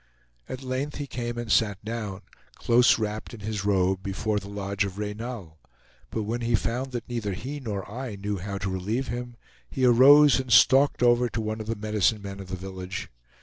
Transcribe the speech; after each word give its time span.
At 0.49 0.63
length 0.63 0.95
he 0.95 1.05
came 1.05 1.37
and 1.37 1.51
sat 1.51 1.85
down, 1.85 2.23
close 2.55 2.97
wrapped 2.97 3.35
in 3.35 3.41
his 3.41 3.63
robe, 3.63 4.01
before 4.01 4.39
the 4.39 4.49
lodge 4.49 4.83
of 4.83 4.97
Reynal, 4.97 5.59
but 6.09 6.23
when 6.23 6.41
he 6.41 6.55
found 6.55 6.91
that 6.93 7.07
neither 7.07 7.33
he 7.33 7.59
nor 7.59 7.87
I 7.87 8.15
knew 8.15 8.39
how 8.39 8.57
to 8.57 8.71
relieve 8.71 9.09
him, 9.09 9.35
he 9.69 9.85
arose 9.85 10.39
and 10.39 10.51
stalked 10.51 11.03
over 11.03 11.29
to 11.29 11.39
one 11.39 11.61
of 11.61 11.67
the 11.67 11.75
medicine 11.75 12.23
men 12.23 12.39
of 12.39 12.47
the 12.49 12.55
village. 12.57 13.11